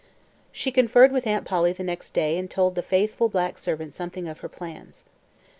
She 0.51 0.71
conferred 0.71 1.11
with 1.11 1.27
Aunt 1.27 1.45
Polly 1.45 1.73
the 1.73 1.83
next 1.83 2.15
day 2.15 2.35
and 2.39 2.49
told 2.49 2.73
the 2.73 2.81
faithful 2.81 3.29
black 3.29 3.59
servant 3.59 3.93
something 3.93 4.27
of 4.27 4.39
her 4.39 4.49
plans. 4.49 5.03